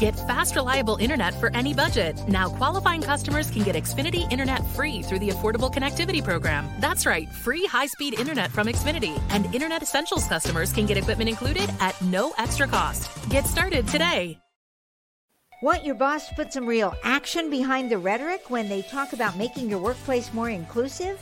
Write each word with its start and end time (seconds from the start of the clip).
Get 0.00 0.18
fast, 0.26 0.56
reliable 0.56 0.96
internet 0.96 1.34
for 1.34 1.54
any 1.54 1.74
budget. 1.74 2.18
Now, 2.26 2.48
qualifying 2.48 3.02
customers 3.02 3.50
can 3.50 3.64
get 3.64 3.76
Xfinity 3.76 4.26
Internet 4.32 4.66
free 4.68 5.02
through 5.02 5.18
the 5.18 5.28
Affordable 5.28 5.70
Connectivity 5.70 6.24
Program. 6.24 6.66
That's 6.80 7.04
right, 7.04 7.28
free 7.28 7.66
high 7.66 7.84
speed 7.84 8.18
internet 8.18 8.50
from 8.50 8.66
Xfinity. 8.66 9.20
And 9.28 9.54
Internet 9.54 9.82
Essentials 9.82 10.26
customers 10.26 10.72
can 10.72 10.86
get 10.86 10.96
equipment 10.96 11.28
included 11.28 11.68
at 11.80 12.00
no 12.00 12.32
extra 12.38 12.66
cost. 12.66 13.10
Get 13.28 13.44
started 13.46 13.86
today. 13.88 14.38
Want 15.60 15.84
your 15.84 15.96
boss 15.96 16.28
to 16.28 16.34
put 16.34 16.54
some 16.54 16.64
real 16.64 16.94
action 17.04 17.50
behind 17.50 17.90
the 17.90 17.98
rhetoric 17.98 18.48
when 18.48 18.70
they 18.70 18.80
talk 18.80 19.12
about 19.12 19.36
making 19.36 19.68
your 19.68 19.80
workplace 19.80 20.32
more 20.32 20.48
inclusive? 20.48 21.20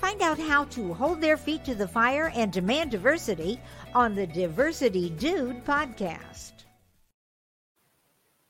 Find 0.00 0.20
out 0.20 0.40
how 0.40 0.64
to 0.64 0.92
hold 0.94 1.20
their 1.20 1.36
feet 1.36 1.64
to 1.66 1.76
the 1.76 1.86
fire 1.86 2.32
and 2.34 2.50
demand 2.50 2.90
diversity 2.90 3.60
on 3.94 4.16
the 4.16 4.26
Diversity 4.26 5.10
Dude 5.10 5.64
podcast. 5.64 6.55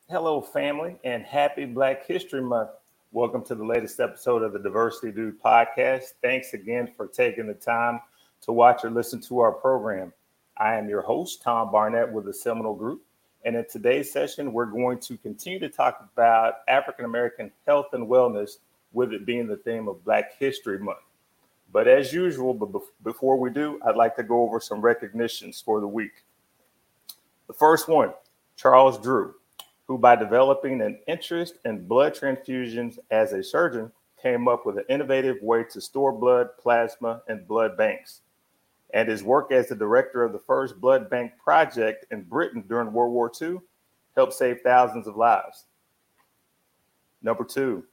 Hello, 0.08 0.40
family, 0.40 0.96
and 1.02 1.24
happy 1.24 1.64
Black 1.64 2.06
History 2.06 2.40
Month. 2.40 2.70
Welcome 3.10 3.42
to 3.46 3.56
the 3.56 3.64
latest 3.64 3.98
episode 3.98 4.44
of 4.44 4.52
the 4.52 4.58
Diversity 4.60 5.10
Dude 5.10 5.42
podcast. 5.42 6.12
Thanks 6.22 6.54
again 6.54 6.92
for 6.96 7.08
taking 7.08 7.48
the 7.48 7.54
time 7.54 7.98
to 8.42 8.52
watch 8.52 8.84
or 8.84 8.90
listen 8.92 9.20
to 9.22 9.40
our 9.40 9.50
program. 9.50 10.12
I 10.58 10.76
am 10.76 10.88
your 10.88 11.02
host, 11.02 11.42
Tom 11.42 11.72
Barnett, 11.72 12.12
with 12.12 12.24
the 12.24 12.32
Seminole 12.32 12.76
Group. 12.76 13.02
And 13.44 13.56
in 13.56 13.64
today's 13.68 14.12
session, 14.12 14.52
we're 14.52 14.66
going 14.66 15.00
to 15.00 15.16
continue 15.16 15.58
to 15.58 15.68
talk 15.68 16.08
about 16.14 16.58
African 16.68 17.04
American 17.04 17.50
health 17.66 17.86
and 17.92 18.06
wellness, 18.06 18.58
with 18.92 19.12
it 19.12 19.26
being 19.26 19.48
the 19.48 19.56
theme 19.56 19.88
of 19.88 20.04
Black 20.04 20.38
History 20.38 20.78
Month. 20.78 20.98
But 21.72 21.88
as 21.88 22.12
usual, 22.12 22.54
but 22.54 22.80
before 23.02 23.40
we 23.40 23.50
do, 23.50 23.80
I'd 23.84 23.96
like 23.96 24.14
to 24.16 24.22
go 24.22 24.42
over 24.42 24.60
some 24.60 24.80
recognitions 24.80 25.60
for 25.60 25.80
the 25.80 25.88
week. 25.88 26.22
The 27.48 27.54
first 27.54 27.88
one, 27.88 28.12
Charles 28.54 29.00
Drew 29.00 29.34
who, 29.86 29.98
by 29.98 30.16
developing 30.16 30.80
an 30.80 30.98
interest 31.06 31.58
in 31.64 31.86
blood 31.86 32.14
transfusions 32.14 32.98
as 33.10 33.32
a 33.32 33.42
surgeon, 33.42 33.90
came 34.20 34.48
up 34.48 34.66
with 34.66 34.78
an 34.78 34.84
innovative 34.88 35.36
way 35.42 35.64
to 35.64 35.80
store 35.80 36.12
blood, 36.12 36.48
plasma, 36.58 37.22
and 37.28 37.46
blood 37.46 37.76
banks. 37.76 38.22
And 38.94 39.08
his 39.08 39.22
work 39.22 39.52
as 39.52 39.68
the 39.68 39.76
director 39.76 40.24
of 40.24 40.32
the 40.32 40.42
first 40.46 40.80
blood 40.80 41.08
bank 41.10 41.32
project 41.42 42.06
in 42.10 42.22
Britain 42.22 42.64
during 42.68 42.92
World 42.92 43.12
War 43.12 43.30
II 43.40 43.58
helped 44.16 44.32
save 44.32 44.60
thousands 44.62 45.06
of 45.06 45.16
lives. 45.16 45.64
Number 47.22 47.44
two, 47.44 47.84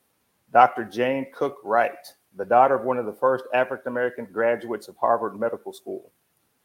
Dr. 0.51 0.85
Jane 0.85 1.27
Cook 1.33 1.57
Wright, 1.63 2.07
the 2.35 2.45
daughter 2.45 2.75
of 2.75 2.85
one 2.85 2.97
of 2.97 3.05
the 3.05 3.13
first 3.13 3.45
African 3.53 3.91
American 3.91 4.25
graduates 4.25 4.87
of 4.87 4.95
Harvard 4.97 5.39
Medical 5.39 5.73
School. 5.73 6.11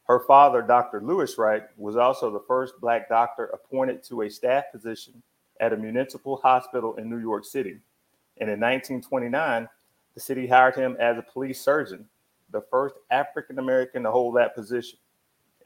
Her 0.09 0.19
father, 0.19 0.63
Dr. 0.63 1.01
Louis 1.01 1.37
Wright, 1.37 1.65
was 1.77 1.95
also 1.95 2.31
the 2.31 2.43
first 2.47 2.81
Black 2.81 3.07
doctor 3.07 3.45
appointed 3.45 4.03
to 4.05 4.23
a 4.23 4.29
staff 4.29 4.63
position 4.71 5.21
at 5.61 5.71
a 5.71 5.77
municipal 5.77 6.37
hospital 6.37 6.95
in 6.95 7.07
New 7.07 7.19
York 7.19 7.45
City. 7.45 7.77
And 8.37 8.49
in 8.49 8.59
1929, 8.59 9.69
the 10.15 10.19
city 10.19 10.47
hired 10.47 10.75
him 10.75 10.97
as 10.99 11.19
a 11.19 11.31
police 11.31 11.61
surgeon, 11.61 12.05
the 12.49 12.63
first 12.71 12.95
African 13.11 13.59
American 13.59 14.01
to 14.01 14.09
hold 14.09 14.35
that 14.35 14.55
position. 14.55 14.97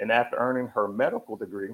And 0.01 0.11
after 0.11 0.35
earning 0.35 0.67
her 0.67 0.89
medical 0.89 1.37
degree, 1.37 1.73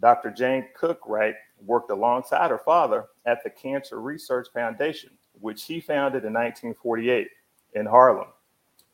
Dr. 0.00 0.32
Jane 0.32 0.66
Cook 0.74 1.02
Wright 1.06 1.36
worked 1.64 1.92
alongside 1.92 2.50
her 2.50 2.58
father 2.58 3.04
at 3.24 3.44
the 3.44 3.50
Cancer 3.50 4.00
Research 4.00 4.48
Foundation, 4.52 5.10
which 5.40 5.62
he 5.62 5.78
founded 5.78 6.24
in 6.24 6.32
1948 6.32 7.28
in 7.74 7.86
Harlem. 7.86 8.30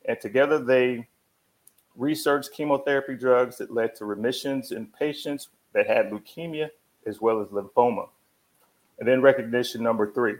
And 0.05 0.19
together 0.19 0.59
they 0.59 1.07
researched 1.97 2.53
chemotherapy 2.53 3.15
drugs 3.15 3.57
that 3.57 3.73
led 3.73 3.95
to 3.95 4.05
remissions 4.05 4.71
in 4.71 4.85
patients 4.87 5.49
that 5.73 5.87
had 5.87 6.11
leukemia 6.11 6.69
as 7.05 7.19
well 7.19 7.41
as 7.41 7.47
lymphoma. 7.47 8.07
And 8.99 9.07
then 9.07 9.21
recognition 9.21 9.83
number 9.83 10.13
three 10.13 10.35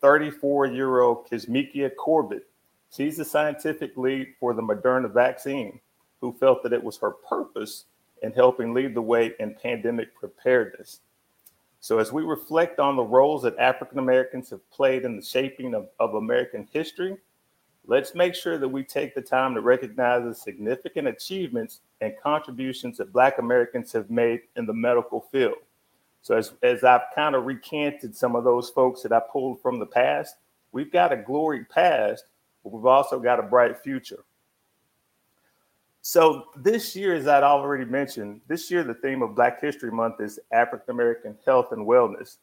34 0.00 0.66
year 0.66 1.00
old 1.00 1.28
Kizzmekia 1.28 1.90
Corbett. 1.96 2.46
She's 2.90 3.16
the 3.16 3.24
scientific 3.24 3.96
lead 3.96 4.34
for 4.38 4.54
the 4.54 4.62
Moderna 4.62 5.12
vaccine, 5.12 5.80
who 6.20 6.32
felt 6.32 6.62
that 6.62 6.72
it 6.72 6.82
was 6.82 6.98
her 6.98 7.10
purpose 7.10 7.86
in 8.22 8.32
helping 8.32 8.72
lead 8.72 8.94
the 8.94 9.02
way 9.02 9.32
in 9.40 9.54
pandemic 9.54 10.14
preparedness. 10.14 11.00
So, 11.80 11.98
as 11.98 12.12
we 12.12 12.22
reflect 12.22 12.78
on 12.78 12.96
the 12.96 13.02
roles 13.02 13.42
that 13.42 13.58
African 13.58 13.98
Americans 13.98 14.48
have 14.50 14.70
played 14.70 15.04
in 15.04 15.16
the 15.16 15.22
shaping 15.22 15.74
of, 15.74 15.88
of 16.00 16.14
American 16.14 16.68
history, 16.72 17.18
let's 17.86 18.14
make 18.14 18.34
sure 18.34 18.58
that 18.58 18.68
we 18.68 18.82
take 18.82 19.14
the 19.14 19.22
time 19.22 19.54
to 19.54 19.60
recognize 19.60 20.24
the 20.24 20.34
significant 20.34 21.08
achievements 21.08 21.80
and 22.00 22.14
contributions 22.22 22.98
that 22.98 23.12
Black 23.12 23.38
Americans 23.38 23.92
have 23.92 24.10
made 24.10 24.40
in 24.56 24.66
the 24.66 24.72
medical 24.72 25.20
field. 25.20 25.58
So, 26.22 26.36
as, 26.36 26.54
as 26.62 26.84
I've 26.84 27.02
kind 27.14 27.34
of 27.34 27.44
recanted 27.44 28.16
some 28.16 28.34
of 28.34 28.44
those 28.44 28.70
folks 28.70 29.02
that 29.02 29.12
I 29.12 29.20
pulled 29.30 29.60
from 29.60 29.78
the 29.78 29.86
past, 29.86 30.36
we've 30.72 30.92
got 30.92 31.12
a 31.12 31.16
glory 31.16 31.64
past, 31.66 32.24
but 32.62 32.72
we've 32.72 32.86
also 32.86 33.20
got 33.20 33.38
a 33.38 33.42
bright 33.42 33.78
future. 33.78 34.24
So, 36.00 36.46
this 36.56 36.96
year, 36.96 37.14
as 37.14 37.28
I'd 37.28 37.42
already 37.42 37.84
mentioned, 37.84 38.40
this 38.48 38.70
year 38.70 38.82
the 38.84 38.94
theme 38.94 39.22
of 39.22 39.34
Black 39.34 39.60
History 39.60 39.90
Month 39.90 40.20
is 40.20 40.38
African 40.50 40.90
American 40.90 41.36
health 41.44 41.72
and 41.72 41.86
wellness. 41.86 42.38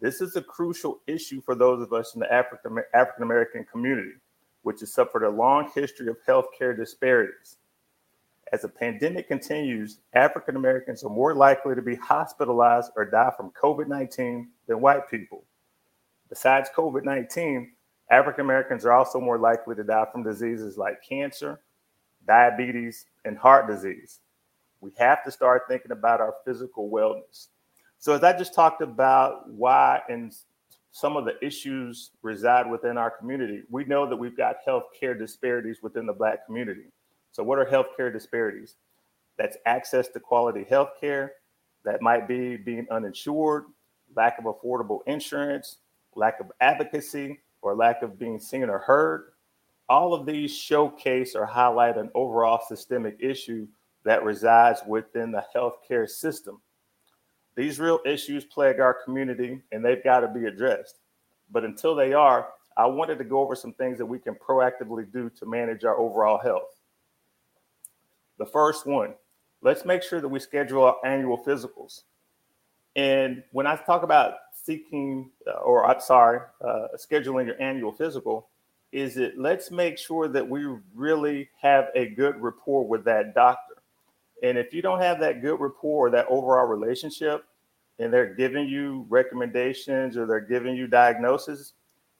This 0.00 0.22
is 0.22 0.36
a 0.36 0.42
crucial 0.42 1.00
issue 1.06 1.42
for 1.42 1.54
those 1.54 1.82
of 1.82 1.92
us 1.92 2.14
in 2.14 2.20
the 2.20 2.32
African 2.32 3.22
American 3.22 3.66
community 3.70 4.12
which 4.68 4.80
has 4.80 4.92
suffered 4.92 5.22
a 5.22 5.30
long 5.30 5.70
history 5.74 6.08
of 6.08 6.18
healthcare 6.26 6.76
disparities. 6.76 7.56
As 8.52 8.60
the 8.60 8.68
pandemic 8.68 9.26
continues, 9.26 10.00
African 10.12 10.56
Americans 10.56 11.02
are 11.02 11.08
more 11.08 11.34
likely 11.34 11.74
to 11.74 11.80
be 11.80 11.94
hospitalized 11.94 12.92
or 12.94 13.06
die 13.06 13.32
from 13.34 13.50
COVID 13.52 13.88
19 13.88 14.46
than 14.66 14.82
white 14.82 15.10
people. 15.10 15.44
Besides 16.28 16.68
COVID 16.76 17.02
19, 17.02 17.72
African 18.10 18.42
Americans 18.42 18.84
are 18.84 18.92
also 18.92 19.18
more 19.18 19.38
likely 19.38 19.74
to 19.74 19.82
die 19.82 20.04
from 20.12 20.22
diseases 20.22 20.76
like 20.76 21.02
cancer, 21.02 21.62
diabetes, 22.26 23.06
and 23.24 23.38
heart 23.38 23.68
disease. 23.68 24.20
We 24.82 24.90
have 24.98 25.24
to 25.24 25.30
start 25.30 25.62
thinking 25.66 25.92
about 25.92 26.20
our 26.20 26.34
physical 26.44 26.90
wellness. 26.90 27.46
So, 28.00 28.12
as 28.12 28.22
I 28.22 28.36
just 28.36 28.52
talked 28.52 28.82
about 28.82 29.48
why 29.48 30.02
in 30.10 30.30
some 30.98 31.16
of 31.16 31.24
the 31.24 31.36
issues 31.46 32.10
reside 32.22 32.68
within 32.68 32.98
our 32.98 33.08
community. 33.08 33.62
We 33.70 33.84
know 33.84 34.08
that 34.08 34.16
we've 34.16 34.36
got 34.36 34.56
healthcare 34.66 35.16
disparities 35.16 35.78
within 35.80 36.06
the 36.06 36.12
Black 36.12 36.44
community. 36.44 36.86
So, 37.30 37.44
what 37.44 37.60
are 37.60 37.64
healthcare 37.64 38.12
disparities? 38.12 38.74
That's 39.36 39.56
access 39.64 40.08
to 40.08 40.18
quality 40.18 40.66
healthcare, 40.68 41.30
that 41.84 42.02
might 42.02 42.26
be 42.26 42.56
being 42.56 42.84
uninsured, 42.90 43.66
lack 44.16 44.40
of 44.40 44.46
affordable 44.46 45.00
insurance, 45.06 45.76
lack 46.16 46.40
of 46.40 46.50
advocacy, 46.60 47.38
or 47.62 47.76
lack 47.76 48.02
of 48.02 48.18
being 48.18 48.40
seen 48.40 48.64
or 48.68 48.78
heard. 48.80 49.30
All 49.88 50.12
of 50.12 50.26
these 50.26 50.52
showcase 50.52 51.36
or 51.36 51.46
highlight 51.46 51.96
an 51.96 52.10
overall 52.16 52.60
systemic 52.66 53.18
issue 53.20 53.68
that 54.02 54.24
resides 54.24 54.80
within 54.84 55.30
the 55.30 55.44
healthcare 55.54 56.08
system. 56.08 56.60
These 57.58 57.80
real 57.80 57.98
issues 58.06 58.44
plague 58.44 58.78
our 58.78 58.94
community 59.04 59.60
and 59.72 59.84
they've 59.84 60.04
got 60.04 60.20
to 60.20 60.28
be 60.28 60.46
addressed. 60.46 61.00
But 61.50 61.64
until 61.64 61.96
they 61.96 62.12
are, 62.12 62.50
I 62.76 62.86
wanted 62.86 63.18
to 63.18 63.24
go 63.24 63.40
over 63.40 63.56
some 63.56 63.72
things 63.72 63.98
that 63.98 64.06
we 64.06 64.20
can 64.20 64.36
proactively 64.36 65.12
do 65.12 65.28
to 65.30 65.44
manage 65.44 65.82
our 65.84 65.98
overall 65.98 66.38
health. 66.38 66.76
The 68.38 68.46
first 68.46 68.86
one, 68.86 69.14
let's 69.60 69.84
make 69.84 70.04
sure 70.04 70.20
that 70.20 70.28
we 70.28 70.38
schedule 70.38 70.84
our 70.84 70.98
annual 71.04 71.36
physicals. 71.36 72.02
And 72.94 73.42
when 73.50 73.66
I 73.66 73.74
talk 73.74 74.04
about 74.04 74.34
seeking, 74.52 75.28
uh, 75.44 75.58
or 75.58 75.84
I'm 75.84 76.00
sorry, 76.00 76.38
uh, 76.64 76.86
scheduling 76.96 77.46
your 77.46 77.60
annual 77.60 77.90
physical, 77.90 78.50
is 78.92 79.16
it 79.16 79.36
let's 79.36 79.72
make 79.72 79.98
sure 79.98 80.28
that 80.28 80.48
we 80.48 80.64
really 80.94 81.48
have 81.60 81.88
a 81.96 82.06
good 82.10 82.40
rapport 82.40 82.86
with 82.86 83.04
that 83.06 83.34
doctor. 83.34 83.74
And 84.44 84.56
if 84.56 84.72
you 84.72 84.80
don't 84.80 85.00
have 85.00 85.18
that 85.18 85.42
good 85.42 85.58
rapport 85.58 86.06
or 86.06 86.10
that 86.10 86.26
overall 86.28 86.66
relationship, 86.66 87.44
and 87.98 88.12
they're 88.12 88.34
giving 88.34 88.68
you 88.68 89.06
recommendations 89.08 90.16
or 90.16 90.26
they're 90.26 90.40
giving 90.40 90.76
you 90.76 90.86
diagnosis, 90.86 91.72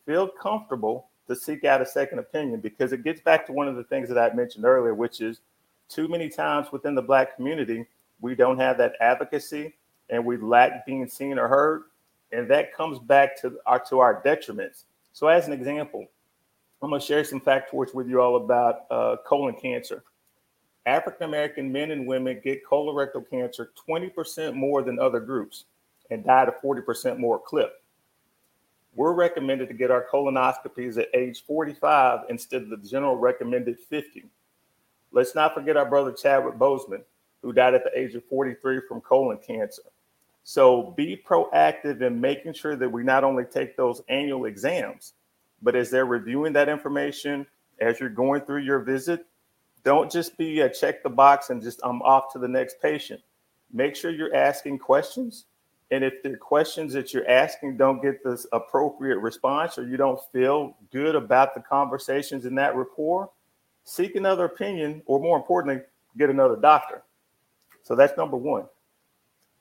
feel 0.07 0.29
comfortable 0.29 1.09
to 1.29 1.37
seek 1.37 1.65
out 1.65 1.83
a 1.83 1.87
second 1.87 2.19
opinion 2.19 2.61
because 2.61 2.93
it 2.93 3.05
gets 3.05 3.21
back 3.21 3.47
to 3.47 3.53
one 3.53 3.69
of 3.69 3.77
the 3.77 3.85
things 3.85 4.09
that 4.09 4.19
I 4.19 4.35
mentioned 4.35 4.65
earlier, 4.65 4.95
which 4.95 5.21
is 5.21 5.41
too 5.89 6.09
many 6.09 6.29
times 6.29 6.69
within 6.73 6.95
the 6.95 7.03
Black 7.03 7.37
community, 7.37 7.87
we 8.21 8.35
don't 8.35 8.59
have 8.59 8.79
that 8.79 8.95
advocacy 9.01 9.75
and 10.11 10.25
we 10.25 10.37
lack 10.37 10.87
being 10.87 11.09
seen 11.09 11.39
or 11.39 11.49
heard. 11.49 11.85
And 12.33 12.51
that 12.51 12.75
comes 12.75 12.99
back 12.99 13.41
to 13.43 13.59
our, 13.67 13.79
to 13.87 14.01
our 14.01 14.23
detriments. 14.23 14.85
So, 15.13 15.29
as 15.29 15.47
an 15.47 15.53
example, 15.53 16.07
I'm 16.83 16.91
to 16.91 17.01
share 17.01 17.25
some 17.25 17.41
factoids 17.41 17.95
with 17.95 18.09
you 18.09 18.21
all 18.21 18.37
about 18.37 18.85
uh, 18.91 19.17
colon 19.27 19.55
cancer. 19.55 20.05
African 20.87 21.25
American 21.25 21.71
men 21.71 21.91
and 21.91 22.07
women 22.07 22.41
get 22.43 22.65
colorectal 22.65 23.29
cancer 23.29 23.73
20% 23.89 24.55
more 24.55 24.83
than 24.83 24.99
other 24.99 25.21
groups 25.21 25.65
and 26.11 26.25
die 26.25 26.43
at 26.43 26.49
a 26.49 26.53
40% 26.53 27.19
more 27.19 27.39
clip. 27.39 27.83
We're 28.95 29.13
recommended 29.13 29.69
to 29.69 29.75
get 29.75 29.91
our 29.91 30.07
colonoscopies 30.13 30.99
at 30.99 31.09
age 31.15 31.45
45 31.45 32.27
instead 32.31 32.63
of 32.63 32.71
the 32.71 32.77
general 32.79 33.17
recommended 33.17 33.79
50. 33.79 34.25
Let's 35.13 35.35
not 35.35 35.55
forget 35.55 35.77
our 35.77 35.89
brother 35.89 36.13
Chadwick 36.13 36.57
Boseman, 36.57 37.03
who 37.43 37.53
died 37.53 37.75
at 37.75 37.85
the 37.85 37.97
age 37.99 38.15
of 38.15 38.25
43 38.25 38.81
from 38.89 39.01
colon 39.01 39.39
cancer. 39.39 39.83
So 40.45 40.95
be 40.97 41.23
proactive 41.25 42.01
in 42.01 42.21
making 42.21 42.55
sure 42.55 42.75
that 42.77 42.91
we 42.91 43.03
not 43.03 43.23
only 43.23 43.45
take 43.45 43.77
those 43.77 44.03
annual 44.09 44.47
exams, 44.47 45.13
but 45.63 45.77
as 45.77 45.91
they're 45.91 46.07
reviewing 46.07 46.53
that 46.55 46.69
information, 46.69 47.47
as 47.81 48.01
you're 48.01 48.09
going 48.09 48.41
through 48.43 48.63
your 48.63 48.81
visit, 48.81 49.27
don't 49.85 50.11
just 50.11 50.37
be 50.37 50.61
a 50.61 50.69
check 50.69 51.03
the 51.03 51.11
box 51.11 51.51
and 51.51 51.63
just 51.63 51.81
I'm 51.85 52.03
off 52.03 52.33
to 52.33 52.39
the 52.39 52.49
next 52.49 52.81
patient. 52.81 53.21
Make 53.73 53.95
sure 53.95 54.11
you're 54.11 54.35
asking 54.35 54.79
questions. 54.79 55.45
And 55.91 56.05
if 56.05 56.23
the 56.23 56.37
questions 56.37 56.93
that 56.93 57.15
you're 57.15 57.29
asking 57.29 57.79
don't 57.79 58.03
get 58.03 58.23
the 58.23 58.43
appropriate 58.53 59.19
response 59.19 59.79
or 59.79 59.89
you 59.89 59.97
don't 59.97 60.21
feel 60.33 60.77
good 60.93 61.15
about 61.15 61.55
the 61.55 61.63
conversations 61.63 62.45
in 62.45 62.55
that 62.57 62.77
rapport, 62.77 63.31
seek 63.85 64.15
another 64.17 64.45
opinion, 64.45 65.03
or 65.07 65.19
more 65.19 65.39
importantly, 65.39 65.83
get 66.19 66.29
another 66.29 66.57
doctor. 66.57 67.05
So 67.83 67.95
that's 67.95 68.19
number 68.19 68.37
one. 68.37 68.67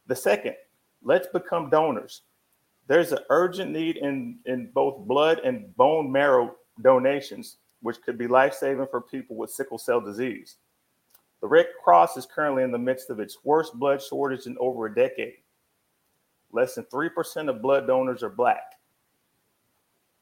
The 0.07 0.15
second, 0.15 0.56
let's 1.01 1.27
become 1.27 1.69
donors. 1.69 2.24
There's 2.88 3.13
an 3.13 3.19
urgent 3.29 3.71
need 3.71 3.97
in, 3.97 4.39
in 4.45 4.69
both 4.74 5.07
blood 5.07 5.39
and 5.45 5.75
bone 5.77 6.12
marrow 6.12 6.56
donations, 6.81 7.57
which 7.81 8.01
could 8.01 8.18
be 8.18 8.27
life 8.27 8.53
saving 8.53 8.88
for 8.91 9.01
people 9.01 9.38
with 9.38 9.51
sickle 9.51 9.77
cell 9.77 10.01
disease. 10.01 10.57
The 11.41 11.47
Red 11.47 11.68
Cross 11.83 12.18
is 12.18 12.25
currently 12.25 12.63
in 12.63 12.71
the 12.71 12.77
midst 12.77 13.09
of 13.09 13.19
its 13.19 13.38
worst 13.44 13.74
blood 13.75 14.01
shortage 14.01 14.45
in 14.45 14.57
over 14.59 14.88
a 14.88 14.95
decade. 14.95 15.35
Less 16.51 16.75
than 16.75 16.85
3% 16.85 17.49
of 17.49 17.61
blood 17.61 17.88
donors 17.88 18.23
are 18.23 18.29
Black. 18.29 18.73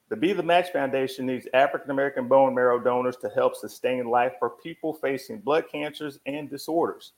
The 0.09 0.15
Be 0.15 0.33
the 0.33 0.43
Match 0.43 0.71
Foundation 0.71 1.25
needs 1.25 1.47
African 1.53 1.91
American 1.91 2.27
bone 2.27 2.53
marrow 2.53 2.79
donors 2.79 3.17
to 3.17 3.29
help 3.29 3.55
sustain 3.55 4.05
life 4.05 4.33
for 4.37 4.51
people 4.51 4.93
facing 4.93 5.39
blood 5.39 5.65
cancers 5.71 6.19
and 6.25 6.49
disorders. 6.49 7.13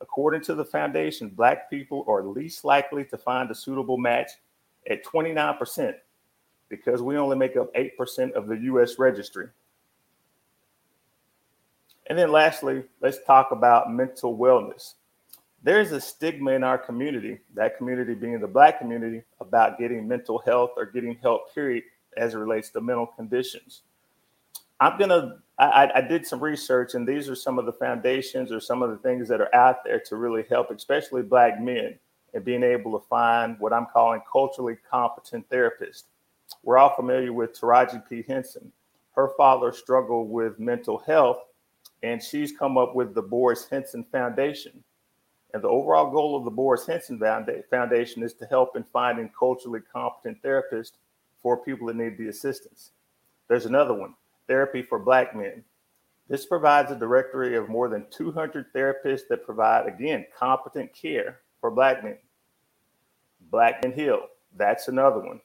According 0.00 0.42
to 0.42 0.54
the 0.54 0.64
foundation, 0.64 1.28
Black 1.28 1.68
people 1.68 2.04
are 2.06 2.22
least 2.22 2.64
likely 2.64 3.04
to 3.06 3.18
find 3.18 3.50
a 3.50 3.54
suitable 3.54 3.98
match 3.98 4.30
at 4.88 5.04
29% 5.04 5.94
because 6.68 7.02
we 7.02 7.16
only 7.16 7.36
make 7.36 7.56
up 7.56 7.74
8% 7.74 8.32
of 8.32 8.46
the 8.46 8.56
US 8.56 8.98
registry. 8.98 9.48
And 12.06 12.18
then 12.18 12.30
lastly, 12.30 12.84
let's 13.00 13.22
talk 13.24 13.50
about 13.50 13.92
mental 13.92 14.36
wellness. 14.36 14.94
There's 15.62 15.92
a 15.92 16.00
stigma 16.00 16.52
in 16.52 16.62
our 16.62 16.78
community, 16.78 17.40
that 17.54 17.76
community 17.76 18.14
being 18.14 18.38
the 18.40 18.46
Black 18.46 18.78
community, 18.78 19.22
about 19.40 19.78
getting 19.78 20.06
mental 20.06 20.38
health 20.38 20.70
or 20.76 20.86
getting 20.86 21.16
help, 21.16 21.52
period, 21.54 21.84
as 22.16 22.34
it 22.34 22.38
relates 22.38 22.70
to 22.70 22.80
mental 22.80 23.06
conditions. 23.06 23.82
I'm 24.80 24.96
to, 24.98 25.38
I, 25.58 25.90
I 25.96 26.00
did 26.00 26.24
some 26.24 26.40
research, 26.40 26.94
and 26.94 27.06
these 27.06 27.28
are 27.28 27.34
some 27.34 27.58
of 27.58 27.66
the 27.66 27.72
foundations 27.72 28.52
or 28.52 28.60
some 28.60 28.82
of 28.82 28.90
the 28.90 28.98
things 28.98 29.28
that 29.28 29.40
are 29.40 29.52
out 29.54 29.82
there 29.84 30.00
to 30.06 30.16
really 30.16 30.44
help, 30.48 30.70
especially 30.70 31.22
Black 31.22 31.60
men, 31.60 31.98
and 32.32 32.44
being 32.44 32.62
able 32.62 32.98
to 32.98 33.04
find 33.06 33.58
what 33.58 33.72
I'm 33.72 33.86
calling 33.92 34.20
culturally 34.30 34.76
competent 34.88 35.48
therapists. 35.50 36.04
We're 36.62 36.78
all 36.78 36.94
familiar 36.94 37.32
with 37.32 37.58
Taraji 37.58 38.08
P. 38.08 38.24
Henson. 38.26 38.70
Her 39.16 39.32
father 39.36 39.72
struggled 39.72 40.30
with 40.30 40.60
mental 40.60 40.98
health 40.98 41.38
and 42.02 42.22
she's 42.22 42.52
come 42.52 42.78
up 42.78 42.94
with 42.94 43.14
the 43.14 43.22
Boris 43.22 43.66
Henson 43.68 44.04
Foundation. 44.12 44.82
And 45.52 45.62
the 45.62 45.68
overall 45.68 46.10
goal 46.10 46.36
of 46.36 46.44
the 46.44 46.50
Boris 46.50 46.86
Henson 46.86 47.18
Foundation 47.70 48.22
is 48.22 48.34
to 48.34 48.46
help 48.46 48.76
in 48.76 48.84
finding 48.92 49.30
culturally 49.38 49.80
competent 49.92 50.42
therapists 50.42 50.92
for 51.40 51.56
people 51.56 51.86
that 51.86 51.96
need 51.96 52.18
the 52.18 52.28
assistance. 52.28 52.90
There's 53.48 53.66
another 53.66 53.94
one, 53.94 54.14
Therapy 54.46 54.82
for 54.82 54.98
Black 54.98 55.34
Men. 55.34 55.64
This 56.28 56.44
provides 56.44 56.92
a 56.92 56.96
directory 56.96 57.56
of 57.56 57.70
more 57.70 57.88
than 57.88 58.04
200 58.10 58.72
therapists 58.74 59.28
that 59.30 59.46
provide, 59.46 59.86
again, 59.86 60.26
competent 60.36 60.92
care 60.92 61.40
for 61.60 61.70
Black 61.70 62.04
men. 62.04 62.18
Black 63.50 63.82
Men 63.82 63.92
Heal, 63.92 64.26
that's 64.54 64.88
another 64.88 65.20
one. 65.20 65.40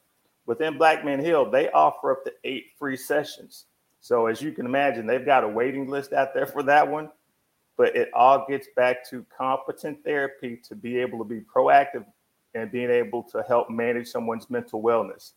Within 0.45 0.77
Black 0.77 1.05
Men 1.05 1.23
Heal, 1.23 1.49
they 1.49 1.71
offer 1.71 2.11
up 2.11 2.25
to 2.25 2.33
eight 2.43 2.71
free 2.77 2.97
sessions 2.97 3.65
so 4.03 4.25
as 4.25 4.41
you 4.41 4.51
can 4.51 4.65
imagine, 4.65 5.07
they've 5.07 5.25
got 5.25 5.45
a 5.45 5.47
waiting 5.47 5.89
list 5.89 6.11
out 6.11 6.33
there 6.33 6.45
for 6.45 6.61
that 6.63 6.85
one. 6.85 7.09
But 7.77 7.95
it 7.95 8.09
all 8.13 8.45
gets 8.47 8.67
back 8.75 9.07
to 9.09 9.25
competent 9.35 10.03
therapy 10.03 10.59
to 10.67 10.75
be 10.75 10.97
able 10.99 11.17
to 11.19 11.23
be 11.23 11.41
proactive 11.41 12.05
and 12.53 12.71
being 12.71 12.91
able 12.91 13.23
to 13.23 13.43
help 13.47 13.69
manage 13.69 14.07
someone's 14.07 14.49
mental 14.49 14.81
wellness. 14.81 15.31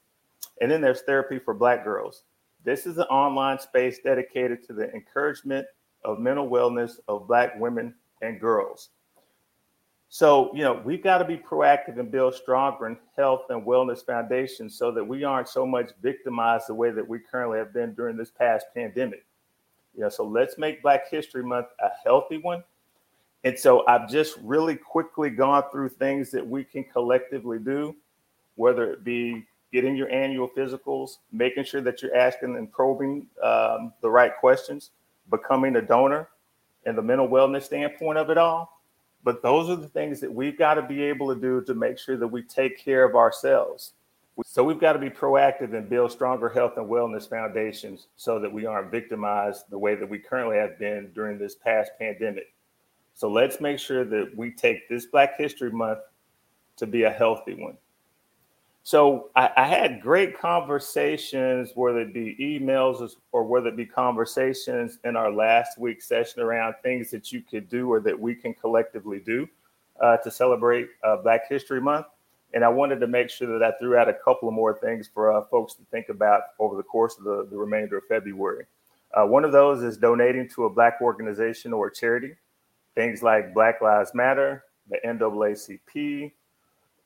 And 0.61 0.71
then 0.71 0.81
there's 0.81 1.03
therapy 1.03 1.39
for 1.39 1.55
Black 1.55 1.85
girls. 1.85 2.25
This 2.65 2.87
is 2.87 2.99
an 2.99 3.05
online 3.05 3.59
space 3.59 4.01
dedicated 4.03 4.67
to 4.67 4.73
the 4.73 4.93
encouragement 4.93 5.67
of 6.05 6.19
mental 6.19 6.49
wellness 6.49 6.99
of 7.09 7.27
Black 7.27 7.59
women 7.59 7.95
and 8.23 8.41
girls. 8.41 8.91
So, 10.09 10.55
you 10.55 10.63
know, 10.63 10.81
we've 10.85 11.03
got 11.03 11.19
to 11.19 11.25
be 11.25 11.37
proactive 11.37 11.99
and 11.99 12.11
build 12.11 12.35
stronger 12.35 12.87
in 12.87 12.97
health 13.17 13.43
and 13.51 13.67
wellness 13.67 14.05
foundations 14.05 14.79
so 14.79 14.91
that 14.93 15.05
we 15.05 15.25
aren't 15.25 15.49
so 15.49 15.67
much 15.67 15.91
victimized 16.01 16.69
the 16.69 16.75
way 16.75 16.91
that 16.91 17.07
we 17.07 17.19
currently 17.19 17.59
have 17.59 17.73
been 17.73 17.93
during 17.95 18.17
this 18.17 18.31
past 18.31 18.67
pandemic. 18.75 19.27
You 19.97 20.03
know, 20.03 20.09
so 20.09 20.25
let's 20.25 20.59
make 20.59 20.83
Black 20.83 21.11
History 21.11 21.43
Month 21.43 21.69
a 21.81 21.89
healthy 22.05 22.39
one. 22.39 22.63
And 23.45 23.59
so 23.59 23.87
I've 23.87 24.09
just 24.09 24.37
really 24.43 24.77
quickly 24.77 25.31
gone 25.31 25.65
through 25.73 25.91
things 25.91 26.31
that 26.33 26.47
we 26.47 26.65
can 26.65 26.85
collectively 26.85 27.59
do, 27.59 27.97
whether 28.57 28.93
it 28.93 29.05
be 29.05 29.47
getting 29.73 29.97
your 29.97 30.11
annual 30.11 30.49
physicals, 30.49 31.19
making 31.33 31.65
sure 31.65 31.81
that 31.81 32.03
you're 32.03 32.15
asking 32.15 32.57
and 32.57 32.71
probing 32.71 33.27
um, 33.43 33.93
the 34.03 34.11
right 34.11 34.37
questions, 34.39 34.91
becoming 35.31 35.77
a 35.77 35.83
donor, 35.83 36.29
and 36.85 36.97
the 36.97 37.03
mental 37.03 37.29
wellness 37.29 37.63
standpoint 37.63 38.19
of 38.19 38.31
it 38.31 38.39
all 38.39 38.77
but 39.27 39.43
those 39.43 39.69
are 39.69 39.75
the 39.75 39.89
things 39.89 40.21
that 40.21 40.33
we've 40.33 40.57
got 40.57 40.75
to 40.75 40.83
be 40.83 41.03
able 41.03 41.35
to 41.35 41.41
do 41.41 41.61
to 41.63 41.75
make 41.75 41.99
sure 41.99 42.17
that 42.17 42.29
we 42.29 42.43
take 42.43 42.79
care 42.79 43.05
of 43.05 43.17
ourselves. 43.17 43.95
So 44.45 44.63
we've 44.63 44.81
got 44.81 44.93
to 44.93 44.99
be 44.99 45.09
proactive 45.09 45.75
and 45.75 45.89
build 45.89 46.13
stronger 46.13 46.49
health 46.49 46.77
and 46.77 46.87
wellness 46.87 47.29
foundations 47.29 48.09
so 48.17 48.39
that 48.39 48.53
we 48.53 48.67
aren't 48.67 48.91
victimized 48.91 49.65
the 49.71 49.79
way 49.79 49.95
that 49.95 50.09
we 50.09 50.19
currently 50.19 50.57
have 50.57 50.79
been 50.79 51.11
during 51.15 51.39
this 51.39 51.55
past 51.55 51.93
pandemic. 51.99 52.53
So 53.15 53.31
let's 53.31 53.63
make 53.63 53.79
sure 53.79 54.05
that 54.05 54.37
we 54.37 54.51
take 54.51 54.89
this 54.91 55.07
Black 55.07 55.39
History 55.39 55.71
Month 55.71 56.01
to 56.77 56.87
be 56.87 57.05
a 57.05 57.11
healthy 57.11 57.55
one. 57.55 57.79
So 58.83 59.31
I, 59.35 59.51
I, 59.57 59.67
had 59.67 60.01
great 60.01 60.39
conversations, 60.39 61.73
whether 61.75 62.01
it 62.03 62.15
be 62.15 62.37
emails 62.39 63.17
or 63.33 63.43
whether 63.43 63.69
it 63.69 63.77
be 63.77 63.87
conversations 63.87 64.99
in 65.03 65.17
our 65.17 65.33
last 65.33 65.77
week 65.77 66.01
session 66.01 66.41
around 66.41 66.77
things 66.85 67.11
that 67.11 67.33
you 67.33 67.43
could 67.43 67.69
do 67.69 67.91
or 67.91 67.99
that 68.01 68.17
we 68.17 68.35
can 68.35 68.55
collectively 68.55 69.19
do 69.19 69.49
uh, 70.01 70.19
to 70.19 70.31
celebrate 70.31 70.89
uh, 71.03 71.17
Black 71.17 71.49
History 71.49 71.81
Month. 71.81 72.07
And 72.57 72.65
I 72.65 72.71
wanted 72.71 73.01
to 73.01 73.07
make 73.07 73.29
sure 73.29 73.59
that 73.59 73.63
I 73.63 73.77
threw 73.77 73.99
out 73.99 74.09
a 74.09 74.15
couple 74.15 74.49
of 74.49 74.55
more 74.55 74.73
things 74.73 75.11
for 75.13 75.31
uh, 75.31 75.45
folks 75.51 75.75
to 75.75 75.83
think 75.91 76.09
about 76.09 76.41
over 76.59 76.75
the 76.75 76.83
course 76.83 77.19
of 77.19 77.25
the, 77.25 77.47
the 77.51 77.57
remainder 77.59 77.99
of 77.99 78.05
February. 78.09 78.65
Uh, 79.13 79.27
one 79.27 79.45
of 79.45 79.53
those 79.53 79.83
is 79.83 79.99
donating 79.99 80.49
to 80.55 80.65
a 80.65 80.71
Black 80.71 81.03
organization 81.03 81.75
or 81.75 81.91
charity. 81.91 82.35
Things 82.95 83.23
like 83.23 83.53
Black 83.53 83.83
Lives 83.83 84.13
Matter, 84.15 84.65
the 84.89 84.97
NAACP, 85.05 86.33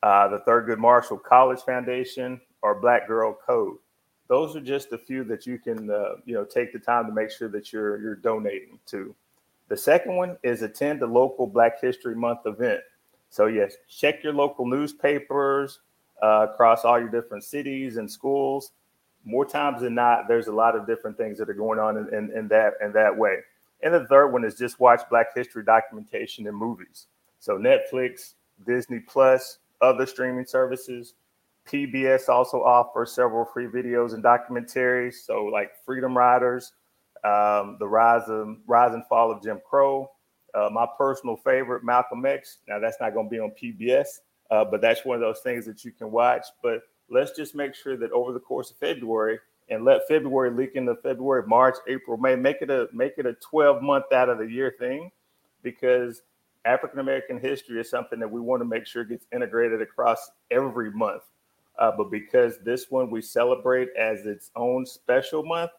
uh, 0.04 0.28
the 0.28 0.38
Thurgood 0.46 0.78
Marshall 0.78 1.18
College 1.18 1.62
Foundation, 1.62 2.40
or 2.62 2.80
Black 2.80 3.08
Girl 3.08 3.36
Code. 3.44 3.78
Those 4.28 4.54
are 4.54 4.60
just 4.60 4.92
a 4.92 4.98
few 4.98 5.24
that 5.24 5.48
you 5.48 5.58
can, 5.58 5.90
uh, 5.90 6.18
you 6.26 6.34
know, 6.34 6.44
take 6.44 6.72
the 6.72 6.78
time 6.78 7.06
to 7.06 7.12
make 7.12 7.32
sure 7.32 7.48
that 7.48 7.72
you're 7.72 8.00
you're 8.00 8.14
donating 8.14 8.78
to. 8.86 9.12
The 9.66 9.76
second 9.76 10.14
one 10.14 10.36
is 10.44 10.62
attend 10.62 11.00
the 11.00 11.08
local 11.08 11.48
Black 11.48 11.80
History 11.80 12.14
Month 12.14 12.46
event. 12.46 12.82
So 13.30 13.46
yes, 13.46 13.76
check 13.88 14.22
your 14.22 14.32
local 14.32 14.66
newspapers 14.66 15.80
uh, 16.22 16.48
across 16.50 16.84
all 16.84 16.98
your 16.98 17.08
different 17.08 17.44
cities 17.44 17.96
and 17.96 18.10
schools. 18.10 18.72
More 19.24 19.46
times 19.46 19.82
than 19.82 19.94
not, 19.94 20.28
there's 20.28 20.48
a 20.48 20.52
lot 20.52 20.76
of 20.76 20.86
different 20.86 21.16
things 21.16 21.38
that 21.38 21.48
are 21.48 21.54
going 21.54 21.78
on 21.78 21.96
in, 21.96 22.14
in, 22.14 22.30
in 22.36 22.48
that 22.48 22.74
in 22.82 22.92
that 22.92 23.16
way. 23.16 23.38
And 23.82 23.94
the 23.94 24.06
third 24.06 24.28
one 24.28 24.44
is 24.44 24.56
just 24.56 24.80
watch 24.80 25.00
Black 25.08 25.34
History 25.34 25.64
documentation 25.64 26.46
and 26.46 26.56
movies. 26.56 27.06
So 27.38 27.56
Netflix, 27.56 28.34
Disney 28.66 29.00
Plus, 29.00 29.58
other 29.80 30.06
streaming 30.06 30.46
services. 30.46 31.14
PBS 31.66 32.28
also 32.28 32.62
offers 32.62 33.12
several 33.12 33.44
free 33.44 33.66
videos 33.66 34.14
and 34.14 34.24
documentaries. 34.24 35.14
So, 35.14 35.44
like 35.44 35.70
Freedom 35.84 36.16
Riders, 36.16 36.72
um, 37.24 37.76
the 37.78 37.86
rise 37.86 38.28
of 38.28 38.56
rise 38.66 38.94
and 38.94 39.06
fall 39.06 39.30
of 39.30 39.42
Jim 39.42 39.60
Crow. 39.68 40.10
Uh, 40.54 40.68
my 40.70 40.86
personal 40.98 41.36
favorite, 41.36 41.84
Malcolm 41.84 42.24
X. 42.26 42.58
Now, 42.68 42.78
that's 42.78 42.96
not 43.00 43.14
going 43.14 43.26
to 43.26 43.30
be 43.30 43.38
on 43.38 43.52
PBS, 43.60 44.20
uh, 44.50 44.64
but 44.64 44.80
that's 44.80 45.04
one 45.04 45.14
of 45.14 45.20
those 45.20 45.40
things 45.40 45.66
that 45.66 45.84
you 45.84 45.92
can 45.92 46.10
watch. 46.10 46.44
But 46.62 46.82
let's 47.08 47.32
just 47.36 47.54
make 47.54 47.74
sure 47.74 47.96
that 47.96 48.12
over 48.12 48.32
the 48.32 48.40
course 48.40 48.70
of 48.70 48.76
February, 48.78 49.38
and 49.70 49.84
let 49.84 50.06
February 50.08 50.50
leak 50.50 50.72
into 50.74 50.96
February, 50.96 51.44
March, 51.46 51.76
April, 51.88 52.16
May, 52.16 52.34
make 52.34 52.56
it 52.60 52.70
a 52.70 52.88
make 52.92 53.14
it 53.18 53.26
a 53.26 53.34
12 53.34 53.82
month 53.82 54.06
out 54.12 54.28
of 54.28 54.38
the 54.38 54.46
year 54.46 54.74
thing, 54.78 55.10
because 55.62 56.22
African 56.64 56.98
American 56.98 57.38
history 57.38 57.80
is 57.80 57.88
something 57.88 58.18
that 58.18 58.30
we 58.30 58.40
want 58.40 58.60
to 58.60 58.64
make 58.64 58.86
sure 58.86 59.04
gets 59.04 59.26
integrated 59.32 59.80
across 59.80 60.30
every 60.50 60.90
month. 60.90 61.22
Uh, 61.78 61.92
but 61.96 62.10
because 62.10 62.58
this 62.64 62.90
one 62.90 63.10
we 63.10 63.22
celebrate 63.22 63.88
as 63.98 64.26
its 64.26 64.50
own 64.56 64.84
special 64.84 65.44
month, 65.44 65.70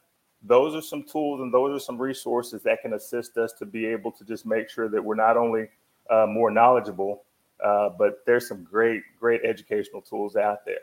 those 0.43 0.75
are 0.75 0.81
some 0.81 1.03
tools 1.03 1.41
and 1.41 1.53
those 1.53 1.75
are 1.75 1.83
some 1.83 2.01
resources 2.01 2.63
that 2.63 2.81
can 2.81 2.93
assist 2.93 3.37
us 3.37 3.53
to 3.53 3.65
be 3.65 3.85
able 3.85 4.11
to 4.11 4.23
just 4.23 4.45
make 4.45 4.69
sure 4.69 4.89
that 4.89 5.03
we're 5.03 5.15
not 5.15 5.37
only 5.37 5.67
uh, 6.09 6.25
more 6.27 6.49
knowledgeable, 6.49 7.23
uh, 7.63 7.89
but 7.89 8.25
there's 8.25 8.47
some 8.47 8.63
great, 8.63 9.03
great 9.19 9.41
educational 9.43 10.01
tools 10.01 10.35
out 10.35 10.65
there. 10.65 10.79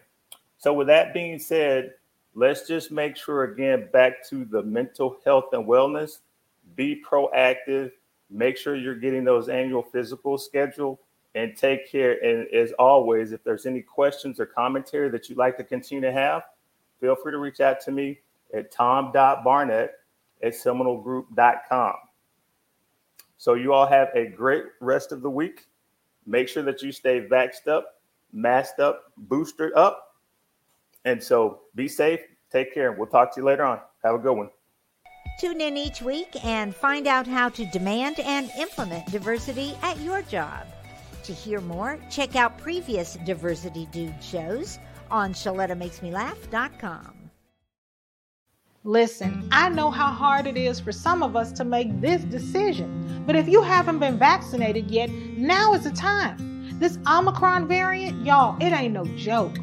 So, 0.59 0.73
with 0.73 0.87
that 0.87 1.13
being 1.13 1.39
said, 1.39 1.95
let's 2.35 2.67
just 2.69 2.93
make 2.93 3.17
sure 3.17 3.45
again 3.45 3.89
back 3.93 4.29
to 4.29 4.45
the 4.45 4.63
mental 4.63 5.19
health 5.25 5.47
and 5.53 5.67
wellness. 5.67 6.19
Be 6.77 7.03
proactive. 7.09 7.91
Make 8.31 8.57
sure 8.57 8.77
you're 8.77 8.95
getting 8.95 9.25
those 9.25 9.49
annual 9.49 9.83
physicals 9.83 10.41
scheduled 10.41 10.99
and 11.35 11.57
take 11.57 11.91
care. 11.91 12.23
And 12.25 12.47
as 12.55 12.73
always, 12.73 13.33
if 13.33 13.43
there's 13.43 13.67
any 13.67 13.81
questions 13.81 14.39
or 14.39 14.47
commentary 14.47 15.09
that 15.11 15.29
you'd 15.29 15.39
like 15.39 15.57
to 15.57 15.65
continue 15.65 16.03
to 16.03 16.13
have, 16.13 16.43
feel 17.01 17.17
free 17.17 17.33
to 17.33 17.39
reach 17.39 17.61
out 17.61 17.81
to 17.83 17.91
me 17.91 18.19
at 18.55 18.71
tom.barnett 18.71 19.93
at 20.43 20.53
seminolgroup.com. 20.53 21.95
So 23.37 23.55
you 23.55 23.73
all 23.73 23.87
have 23.87 24.09
a 24.15 24.27
great 24.27 24.65
rest 24.81 25.13
of 25.13 25.23
the 25.23 25.31
week. 25.31 25.67
Make 26.27 26.49
sure 26.49 26.63
that 26.65 26.83
you 26.83 26.93
stay 26.93 27.21
vaxxed 27.21 27.69
up, 27.69 28.01
masked 28.33 28.81
up, 28.81 29.13
boosted 29.17 29.73
up. 29.75 30.17
And 31.05 31.23
so 31.23 31.61
be 31.75 31.89
safe, 31.89 32.21
take 32.51 32.75
care, 32.75 32.91
and 32.91 32.99
we'll 32.99 33.07
talk 33.07 33.35
to 33.35 33.41
you 33.41 33.47
later 33.47 33.65
on. 33.65 33.81
Have 34.05 34.17
a 34.17 34.19
good 34.19 34.35
one. 34.35 34.51
Tune 35.41 35.61
in 35.61 35.77
each 35.77 36.03
week 36.03 36.45
and 36.45 36.75
find 36.75 37.07
out 37.07 37.27
how 37.27 37.49
to 37.51 37.65
demand 37.67 38.19
and 38.21 38.51
implement 38.59 39.07
diversity 39.07 39.77
at 39.83 39.99
your 40.01 40.23
job. 40.23 40.67
To 41.23 41.33
hear 41.33 41.61
more, 41.61 41.99
check 42.11 42.35
out 42.35 42.59
previous 42.59 43.17
Diversity 43.25 43.87
Dude 43.93 44.23
shows 44.23 44.79
on 45.11 45.33
ShalettaMakesMeLaugh.com. 45.33 47.18
Listen, 48.89 49.47
I 49.53 49.69
know 49.69 49.91
how 49.91 50.11
hard 50.11 50.47
it 50.47 50.57
is 50.57 50.81
for 50.81 50.93
some 50.93 51.23
of 51.23 51.37
us 51.37 51.53
to 51.53 51.63
make 51.63 52.01
this 52.01 52.23
decision, 52.23 53.23
but 53.27 53.37
if 53.37 53.47
you 53.47 53.61
haven't 53.61 53.99
been 53.99 54.19
vaccinated 54.19 54.91
yet, 54.91 55.11
now 55.11 55.75
is 55.75 55.85
the 55.85 55.91
time. 55.91 56.79
This 56.79 56.97
Omicron 57.07 57.69
variant, 57.69 58.25
y'all, 58.25 58.57
it 58.63 58.73
ain't 58.73 58.95
no 58.95 59.05
joke. 59.15 59.59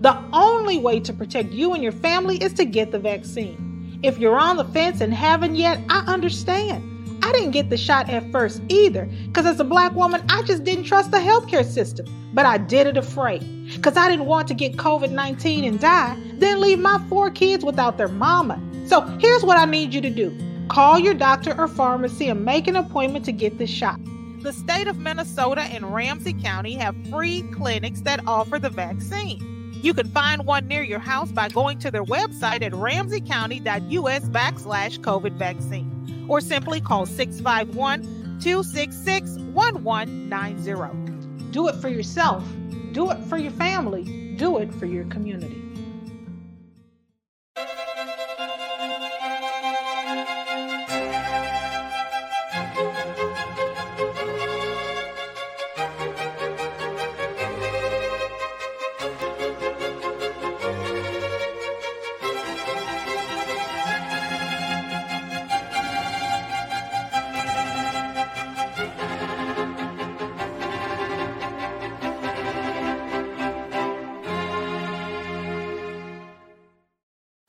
The 0.00 0.18
only 0.32 0.78
way 0.78 1.00
to 1.00 1.12
protect 1.12 1.52
you 1.52 1.74
and 1.74 1.82
your 1.82 1.92
family 1.92 2.42
is 2.42 2.54
to 2.54 2.64
get 2.64 2.92
the 2.92 2.98
vaccine. 2.98 4.00
If 4.02 4.16
you're 4.16 4.38
on 4.38 4.56
the 4.56 4.64
fence 4.64 5.02
and 5.02 5.12
haven't 5.12 5.56
yet, 5.56 5.78
I 5.90 6.06
understand. 6.06 6.95
I 7.26 7.32
didn't 7.32 7.50
get 7.50 7.70
the 7.70 7.76
shot 7.76 8.08
at 8.08 8.30
first 8.30 8.62
either, 8.68 9.06
because 9.26 9.46
as 9.46 9.58
a 9.58 9.64
black 9.64 9.92
woman, 9.94 10.22
I 10.28 10.42
just 10.42 10.62
didn't 10.62 10.84
trust 10.84 11.10
the 11.10 11.16
healthcare 11.16 11.64
system. 11.64 12.06
But 12.32 12.46
I 12.46 12.56
did 12.56 12.86
it 12.86 12.96
afraid, 12.96 13.40
because 13.74 13.96
I 13.96 14.08
didn't 14.08 14.26
want 14.26 14.46
to 14.46 14.54
get 14.54 14.76
COVID 14.76 15.10
19 15.10 15.64
and 15.64 15.80
die, 15.80 16.16
then 16.34 16.60
leave 16.60 16.78
my 16.78 17.04
four 17.08 17.32
kids 17.32 17.64
without 17.64 17.98
their 17.98 18.06
mama. 18.06 18.62
So 18.86 19.00
here's 19.18 19.42
what 19.42 19.58
I 19.58 19.64
need 19.64 19.92
you 19.92 20.00
to 20.02 20.10
do 20.10 20.38
call 20.68 21.00
your 21.00 21.14
doctor 21.14 21.52
or 21.58 21.66
pharmacy 21.66 22.28
and 22.28 22.44
make 22.44 22.68
an 22.68 22.76
appointment 22.76 23.24
to 23.24 23.32
get 23.32 23.58
the 23.58 23.66
shot. 23.66 23.98
The 24.42 24.52
state 24.52 24.86
of 24.86 24.98
Minnesota 24.98 25.62
and 25.62 25.92
Ramsey 25.92 26.32
County 26.32 26.74
have 26.74 26.94
free 27.10 27.42
clinics 27.52 28.02
that 28.02 28.20
offer 28.28 28.60
the 28.60 28.70
vaccine. 28.70 29.72
You 29.82 29.94
can 29.94 30.08
find 30.10 30.46
one 30.46 30.68
near 30.68 30.82
your 30.82 31.00
house 31.00 31.32
by 31.32 31.48
going 31.48 31.80
to 31.80 31.90
their 31.90 32.04
website 32.04 32.62
at 32.62 32.70
ramseycounty.us 32.70 34.28
backslash 34.28 35.00
COVID 35.00 35.32
vaccine 35.32 35.95
or 36.28 36.40
simply 36.40 36.80
call 36.80 37.06
651 37.06 38.02
266 38.40 39.38
1190. 39.54 41.50
Do 41.52 41.68
it 41.68 41.74
for 41.76 41.88
yourself, 41.88 42.44
do 42.92 43.10
it 43.10 43.18
for 43.24 43.36
your 43.38 43.52
family, 43.52 44.34
do 44.36 44.58
it 44.58 44.72
for 44.74 44.86
your 44.86 45.04
community. 45.06 45.65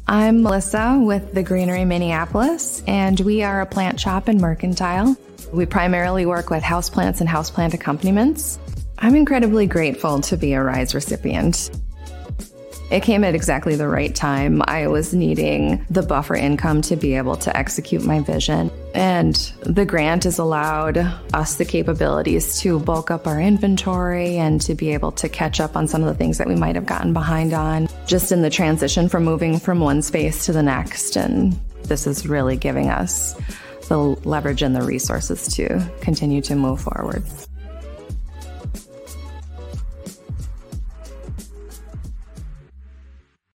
I'm 0.09 0.41
Melissa 0.41 0.97
with 1.03 1.33
the 1.33 1.43
Greenery 1.43 1.83
Minneapolis, 1.83 2.81
and 2.87 3.19
we 3.19 3.43
are 3.43 3.59
a 3.59 3.65
plant 3.65 3.99
shop 3.99 4.29
in 4.29 4.39
Mercantile. 4.39 5.17
We 5.51 5.65
primarily 5.65 6.25
work 6.25 6.49
with 6.49 6.63
houseplants 6.63 7.19
and 7.19 7.29
houseplant 7.29 7.73
accompaniments. 7.73 8.57
I'm 8.97 9.15
incredibly 9.15 9.67
grateful 9.67 10.21
to 10.21 10.37
be 10.37 10.53
a 10.53 10.63
RISE 10.63 10.95
recipient. 10.95 11.69
It 12.89 13.03
came 13.03 13.25
at 13.25 13.35
exactly 13.35 13.75
the 13.75 13.89
right 13.89 14.15
time. 14.15 14.61
I 14.65 14.87
was 14.87 15.13
needing 15.13 15.85
the 15.89 16.03
buffer 16.03 16.35
income 16.35 16.83
to 16.83 16.95
be 16.95 17.15
able 17.15 17.35
to 17.35 17.55
execute 17.57 18.05
my 18.05 18.21
vision. 18.21 18.71
And 18.97 19.35
the 19.61 19.85
grant 19.85 20.23
has 20.23 20.39
allowed 20.39 20.97
us 21.31 21.57
the 21.57 21.65
capabilities 21.65 22.59
to 22.61 22.79
bulk 22.79 23.11
up 23.11 23.27
our 23.27 23.39
inventory 23.39 24.37
and 24.37 24.59
to 24.61 24.73
be 24.73 24.91
able 24.91 25.11
to 25.11 25.29
catch 25.29 25.59
up 25.59 25.77
on 25.77 25.87
some 25.87 26.01
of 26.01 26.07
the 26.07 26.15
things 26.15 26.39
that 26.39 26.47
we 26.47 26.55
might 26.55 26.73
have 26.73 26.87
gotten 26.87 27.13
behind 27.13 27.53
on 27.53 27.89
just 28.07 28.31
in 28.31 28.41
the 28.41 28.49
transition 28.49 29.07
from 29.07 29.23
moving 29.23 29.59
from 29.59 29.81
one 29.81 30.01
space 30.01 30.47
to 30.47 30.51
the 30.51 30.63
next. 30.63 31.15
And 31.15 31.53
this 31.83 32.07
is 32.07 32.27
really 32.27 32.57
giving 32.57 32.89
us 32.89 33.35
the 33.87 33.99
leverage 33.99 34.63
and 34.63 34.75
the 34.75 34.81
resources 34.81 35.47
to 35.53 35.87
continue 36.01 36.41
to 36.41 36.55
move 36.55 36.81
forward. 36.81 37.23